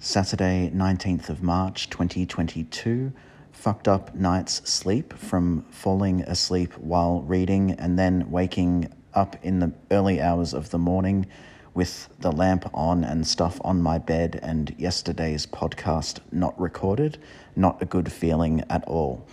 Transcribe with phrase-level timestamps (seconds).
[0.00, 3.12] Saturday, 19th of March 2022.
[3.50, 9.72] Fucked up night's sleep from falling asleep while reading and then waking up in the
[9.90, 11.26] early hours of the morning
[11.74, 17.18] with the lamp on and stuff on my bed and yesterday's podcast not recorded.
[17.56, 19.26] Not a good feeling at all.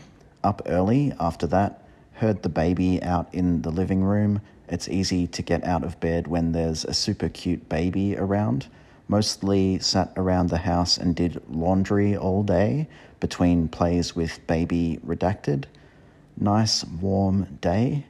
[0.43, 4.41] Up early after that, heard the baby out in the living room.
[4.67, 8.65] It's easy to get out of bed when there's a super cute baby around
[9.07, 12.87] mostly sat around the house and did laundry all day
[13.19, 15.65] between plays with baby redacted.
[16.37, 18.05] Nice warm day.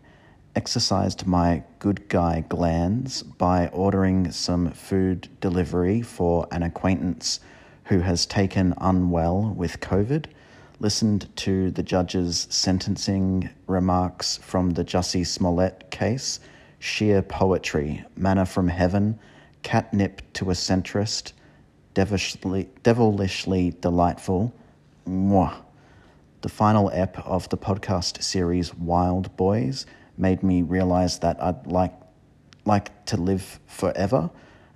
[0.55, 7.41] Exercised my good guy glands by ordering some food delivery for an acquaintance
[7.85, 10.25] who has taken unwell with COVID.
[10.79, 16.39] Listened to the judge's sentencing remarks from the Jussie Smollett case.
[16.79, 19.19] Sheer poetry, manna from heaven
[19.65, 21.33] catnip to a centrist,
[21.95, 24.53] devilishly, devilishly delightful.
[25.07, 25.55] Mwah.
[26.41, 29.87] The final ep of the podcast series Wild Boys
[30.19, 31.93] made me realize that I'd like
[32.65, 34.29] like to live forever,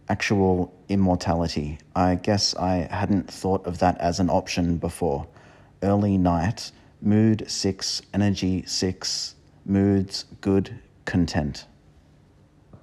[0.09, 1.77] actual immortality.
[1.95, 5.27] I guess I hadn't thought of that as an option before.
[5.83, 11.67] Early night, mood 6, energy 6, moods good, content.